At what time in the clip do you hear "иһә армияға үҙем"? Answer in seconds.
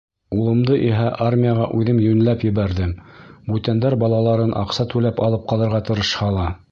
0.85-1.99